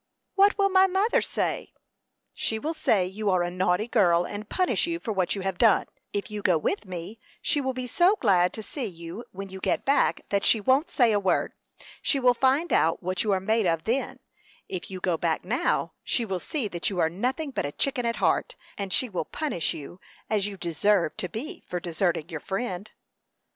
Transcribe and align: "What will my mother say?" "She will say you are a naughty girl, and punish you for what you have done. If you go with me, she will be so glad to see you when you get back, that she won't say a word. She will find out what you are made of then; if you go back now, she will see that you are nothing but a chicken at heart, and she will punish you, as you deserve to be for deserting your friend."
"What 0.33 0.57
will 0.57 0.69
my 0.71 0.87
mother 0.87 1.21
say?" 1.21 1.75
"She 2.33 2.57
will 2.57 2.73
say 2.73 3.05
you 3.05 3.29
are 3.29 3.43
a 3.43 3.51
naughty 3.51 3.87
girl, 3.87 4.25
and 4.25 4.49
punish 4.49 4.87
you 4.87 4.99
for 4.99 5.11
what 5.11 5.35
you 5.35 5.41
have 5.41 5.59
done. 5.59 5.85
If 6.11 6.31
you 6.31 6.41
go 6.41 6.57
with 6.57 6.85
me, 6.87 7.19
she 7.39 7.61
will 7.61 7.75
be 7.75 7.85
so 7.85 8.15
glad 8.19 8.51
to 8.53 8.63
see 8.63 8.85
you 8.87 9.25
when 9.31 9.49
you 9.49 9.59
get 9.59 9.85
back, 9.85 10.21
that 10.29 10.43
she 10.43 10.59
won't 10.59 10.89
say 10.89 11.11
a 11.11 11.19
word. 11.19 11.53
She 12.01 12.19
will 12.19 12.33
find 12.33 12.73
out 12.73 13.03
what 13.03 13.23
you 13.23 13.31
are 13.31 13.39
made 13.39 13.67
of 13.67 13.83
then; 13.83 14.17
if 14.67 14.89
you 14.89 14.99
go 14.99 15.17
back 15.17 15.45
now, 15.45 15.93
she 16.03 16.25
will 16.25 16.39
see 16.39 16.67
that 16.67 16.89
you 16.89 16.97
are 16.97 17.07
nothing 17.07 17.51
but 17.51 17.67
a 17.67 17.71
chicken 17.71 18.07
at 18.07 18.15
heart, 18.15 18.55
and 18.79 18.91
she 18.91 19.07
will 19.07 19.25
punish 19.25 19.71
you, 19.71 19.99
as 20.31 20.47
you 20.47 20.57
deserve 20.57 21.15
to 21.17 21.29
be 21.29 21.63
for 21.67 21.79
deserting 21.79 22.27
your 22.27 22.39
friend." 22.39 22.89